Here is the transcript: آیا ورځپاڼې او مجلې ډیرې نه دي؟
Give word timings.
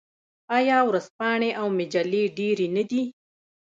آیا 0.57 0.77
ورځپاڼې 0.89 1.49
او 1.59 1.65
مجلې 1.77 2.23
ډیرې 2.37 2.67
نه 2.75 2.83
دي؟ 2.89 3.03